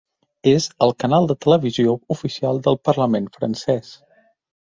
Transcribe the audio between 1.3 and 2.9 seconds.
de televisió oficial del